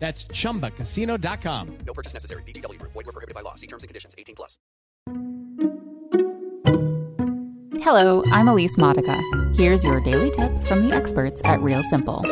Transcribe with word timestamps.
That's 0.00 0.24
chumbacasino.com. 0.24 1.78
No 1.86 1.92
purchase 1.92 2.14
necessary. 2.14 2.42
VGW 2.42 2.78
Group. 2.80 2.92
Void 2.92 3.06
were 3.06 3.12
prohibited 3.12 3.34
by 3.36 3.42
law. 3.42 3.54
See 3.54 3.68
terms 3.68 3.84
and 3.84 3.88
conditions. 3.88 4.14
18 4.18 4.34
plus. 4.34 4.58
Hello, 7.84 8.22
I'm 8.26 8.48
Elise 8.48 8.76
Modica. 8.76 9.22
Here's 9.54 9.84
your 9.84 10.00
daily 10.00 10.30
tip 10.30 10.52
from 10.64 10.86
the 10.86 10.94
experts 10.94 11.40
at 11.44 11.60
Real 11.62 11.82
Simple. 11.84 12.24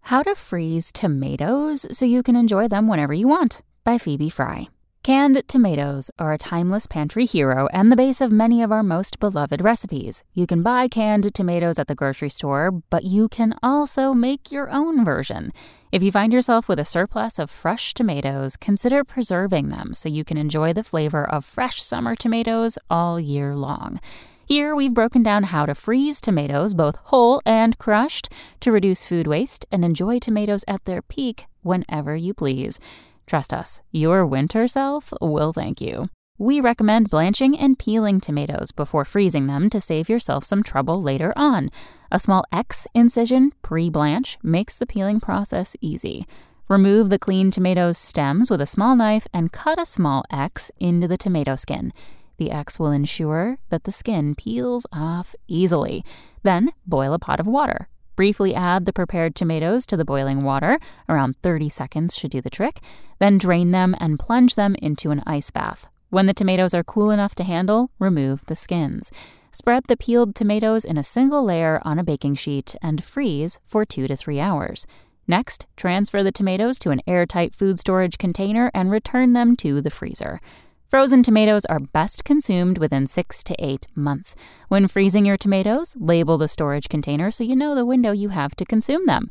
How 0.00 0.22
to 0.22 0.34
freeze 0.36 0.92
tomatoes 0.92 1.86
so 1.90 2.04
you 2.04 2.22
can 2.22 2.36
enjoy 2.36 2.68
them 2.68 2.86
whenever 2.86 3.12
you 3.12 3.26
want 3.26 3.62
by 3.82 3.98
Phoebe 3.98 4.28
Fry. 4.30 4.68
Canned 5.06 5.40
tomatoes 5.46 6.10
are 6.18 6.32
a 6.32 6.36
timeless 6.36 6.88
pantry 6.88 7.26
hero 7.26 7.68
and 7.72 7.92
the 7.92 7.96
base 7.96 8.20
of 8.20 8.32
many 8.32 8.60
of 8.60 8.72
our 8.72 8.82
most 8.82 9.20
beloved 9.20 9.60
recipes. 9.60 10.24
You 10.34 10.48
can 10.48 10.64
buy 10.64 10.88
canned 10.88 11.32
tomatoes 11.32 11.78
at 11.78 11.86
the 11.86 11.94
grocery 11.94 12.28
store, 12.28 12.72
but 12.90 13.04
you 13.04 13.28
can 13.28 13.54
also 13.62 14.12
make 14.14 14.50
your 14.50 14.68
own 14.68 15.04
version. 15.04 15.52
If 15.92 16.02
you 16.02 16.10
find 16.10 16.32
yourself 16.32 16.68
with 16.68 16.80
a 16.80 16.84
surplus 16.84 17.38
of 17.38 17.52
fresh 17.52 17.94
tomatoes, 17.94 18.56
consider 18.56 19.04
preserving 19.04 19.68
them 19.68 19.94
so 19.94 20.08
you 20.08 20.24
can 20.24 20.38
enjoy 20.38 20.72
the 20.72 20.82
flavor 20.82 21.24
of 21.24 21.44
fresh 21.44 21.80
summer 21.84 22.16
tomatoes 22.16 22.76
all 22.90 23.20
year 23.20 23.54
long. 23.54 24.00
Here, 24.44 24.74
we've 24.74 24.92
broken 24.92 25.22
down 25.22 25.44
how 25.44 25.66
to 25.66 25.76
freeze 25.76 26.20
tomatoes, 26.20 26.74
both 26.74 26.96
whole 27.04 27.40
and 27.46 27.78
crushed, 27.78 28.28
to 28.58 28.72
reduce 28.72 29.06
food 29.06 29.28
waste 29.28 29.66
and 29.70 29.84
enjoy 29.84 30.18
tomatoes 30.18 30.64
at 30.66 30.84
their 30.84 31.00
peak 31.00 31.46
whenever 31.62 32.16
you 32.16 32.34
please. 32.34 32.80
Trust 33.26 33.52
us, 33.52 33.82
your 33.90 34.24
winter 34.24 34.68
self 34.68 35.12
will 35.20 35.52
thank 35.52 35.80
you. 35.80 36.08
We 36.38 36.60
recommend 36.60 37.08
blanching 37.08 37.58
and 37.58 37.78
peeling 37.78 38.20
tomatoes 38.20 38.70
before 38.70 39.06
freezing 39.06 39.46
them 39.46 39.70
to 39.70 39.80
save 39.80 40.08
yourself 40.08 40.44
some 40.44 40.62
trouble 40.62 41.02
later 41.02 41.32
on. 41.34 41.70
A 42.12 42.18
small 42.18 42.44
X 42.52 42.86
incision 42.94 43.52
pre 43.62 43.88
blanch 43.88 44.36
makes 44.42 44.76
the 44.76 44.86
peeling 44.86 45.18
process 45.18 45.76
easy. 45.80 46.26
Remove 46.68 47.08
the 47.08 47.18
clean 47.18 47.50
tomatoes' 47.50 47.96
stems 47.96 48.50
with 48.50 48.60
a 48.60 48.66
small 48.66 48.94
knife 48.96 49.26
and 49.32 49.52
cut 49.52 49.80
a 49.80 49.86
small 49.86 50.24
X 50.30 50.70
into 50.78 51.08
the 51.08 51.16
tomato 51.16 51.56
skin. 51.56 51.92
The 52.36 52.50
X 52.50 52.78
will 52.78 52.90
ensure 52.90 53.58
that 53.70 53.84
the 53.84 53.92
skin 53.92 54.34
peels 54.34 54.86
off 54.92 55.34
easily. 55.48 56.04
Then 56.42 56.72
boil 56.86 57.14
a 57.14 57.18
pot 57.18 57.40
of 57.40 57.46
water. 57.46 57.88
Briefly 58.16 58.54
add 58.54 58.86
the 58.86 58.94
prepared 58.94 59.34
tomatoes 59.34 59.84
to 59.86 59.96
the 59.96 60.04
boiling 60.04 60.42
water, 60.42 60.80
around 61.06 61.36
30 61.42 61.68
seconds 61.68 62.16
should 62.16 62.30
do 62.30 62.40
the 62.40 62.48
trick, 62.48 62.80
then 63.18 63.36
drain 63.36 63.72
them 63.72 63.94
and 64.00 64.18
plunge 64.18 64.54
them 64.54 64.74
into 64.80 65.10
an 65.10 65.22
ice 65.26 65.50
bath. 65.50 65.86
When 66.08 66.24
the 66.24 66.32
tomatoes 66.32 66.72
are 66.72 66.82
cool 66.82 67.10
enough 67.10 67.34
to 67.34 67.44
handle, 67.44 67.90
remove 67.98 68.46
the 68.46 68.56
skins. 68.56 69.12
Spread 69.52 69.84
the 69.86 69.98
peeled 69.98 70.34
tomatoes 70.34 70.84
in 70.84 70.96
a 70.96 71.02
single 71.02 71.44
layer 71.44 71.80
on 71.84 71.98
a 71.98 72.04
baking 72.04 72.36
sheet 72.36 72.74
and 72.80 73.04
freeze 73.04 73.58
for 73.66 73.84
2 73.84 74.06
to 74.08 74.16
3 74.16 74.40
hours. 74.40 74.86
Next, 75.28 75.66
transfer 75.76 76.22
the 76.22 76.32
tomatoes 76.32 76.78
to 76.80 76.90
an 76.90 77.02
airtight 77.06 77.54
food 77.54 77.78
storage 77.78 78.16
container 78.16 78.70
and 78.72 78.90
return 78.90 79.34
them 79.34 79.56
to 79.56 79.82
the 79.82 79.90
freezer. 79.90 80.40
Frozen 80.88 81.24
tomatoes 81.24 81.64
are 81.64 81.80
best 81.80 82.22
consumed 82.22 82.78
within 82.78 83.08
six 83.08 83.42
to 83.42 83.56
eight 83.58 83.88
months. 83.96 84.36
When 84.68 84.86
freezing 84.86 85.26
your 85.26 85.36
tomatoes, 85.36 85.96
label 85.98 86.38
the 86.38 86.46
storage 86.46 86.88
container 86.88 87.32
so 87.32 87.42
you 87.42 87.56
know 87.56 87.74
the 87.74 87.84
window 87.84 88.12
you 88.12 88.28
have 88.28 88.54
to 88.54 88.64
consume 88.64 89.04
them. 89.04 89.28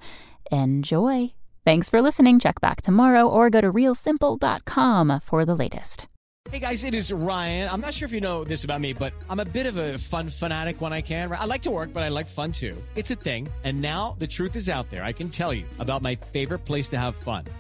Enjoy! 0.52 1.34
Thanks 1.64 1.90
for 1.90 2.02
listening. 2.02 2.40
Check 2.40 2.60
back 2.60 2.82
tomorrow 2.82 3.26
or 3.26 3.50
go 3.50 3.62
to 3.62 3.72
realsimple.com 3.72 5.22
for 5.22 5.46
the 5.46 5.56
latest. 5.56 6.08
Hey 6.52 6.60
guys, 6.60 6.84
it 6.84 6.94
is 6.94 7.12
Ryan. 7.12 7.70
I'm 7.72 7.82
not 7.82 7.94
sure 7.96 8.06
if 8.06 8.12
you 8.12 8.22
know 8.22 8.44
this 8.44 8.66
about 8.66 8.80
me, 8.80 8.94
but 8.94 9.14
I'm 9.30 9.40
a 9.40 9.46
bit 9.46 9.66
of 9.66 9.78
a 9.78 9.98
fun 9.98 10.30
fanatic 10.30 10.80
when 10.80 10.94
I 10.94 11.02
can. 11.02 11.32
I 11.32 11.46
like 11.46 11.64
to 11.64 11.72
work, 11.72 11.92
but 11.92 12.04
I 12.04 12.10
like 12.10 12.28
fun 12.28 12.52
too. 12.52 12.76
It's 12.96 13.10
a 13.10 13.16
thing. 13.16 13.50
And 13.64 13.82
now 13.82 14.16
the 14.20 14.28
truth 14.28 14.56
is 14.56 14.70
out 14.70 14.90
there. 14.92 15.04
I 15.04 15.12
can 15.12 15.30
tell 15.30 15.54
you 15.54 15.66
about 15.80 16.04
my 16.04 16.16
favorite 16.16 16.64
place 16.64 16.88
to 16.90 17.00
have 17.00 17.16
fun 17.16 17.46